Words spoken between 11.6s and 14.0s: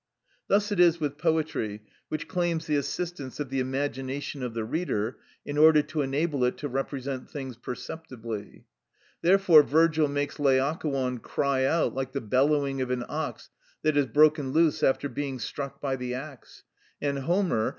out like the bellowing of an ox that